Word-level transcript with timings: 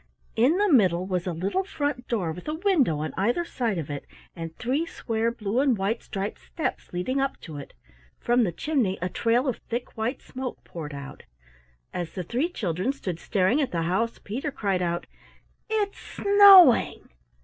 In 0.35 0.57
the 0.57 0.67
middle 0.73 1.05
was 1.05 1.27
a 1.27 1.31
little 1.31 1.63
front 1.63 2.07
door 2.07 2.31
with 2.31 2.47
a 2.47 2.55
window 2.55 2.97
on 3.01 3.13
either 3.17 3.45
side 3.45 3.77
of 3.77 3.91
it 3.91 4.07
and 4.35 4.57
three 4.57 4.83
square 4.83 5.29
blue 5.29 5.59
and 5.59 5.77
white 5.77 6.01
striped 6.01 6.39
steps 6.39 6.91
leading 6.91 7.21
up 7.21 7.39
to 7.41 7.57
it. 7.57 7.75
From 8.17 8.43
the 8.43 8.51
chimney 8.51 8.97
a 8.99 9.09
trail 9.09 9.47
of 9.47 9.57
thick 9.69 9.95
white 9.95 10.23
smoke 10.23 10.63
poured 10.63 10.95
out. 10.95 11.21
As 11.93 12.13
the 12.13 12.23
three 12.23 12.49
children 12.49 12.91
stood 12.93 13.19
staring 13.19 13.61
at 13.61 13.69
the 13.69 13.83
house, 13.83 14.17
Peter 14.17 14.49
cried 14.49 14.81
out: 14.81 15.05
"It's 15.69 15.99
snowing!" 15.99 17.09